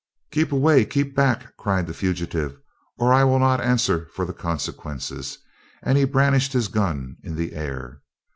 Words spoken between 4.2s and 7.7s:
the consequences," and he brandished his gun in the